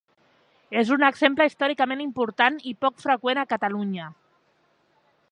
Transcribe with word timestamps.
És 0.83 0.91
un 0.93 1.03
exemple 1.07 1.45
històricament 1.49 2.01
important 2.05 2.57
i 2.71 2.73
poc 2.85 2.97
freqüent 3.03 3.41
a 3.41 3.47
Catalunya. 3.55 4.07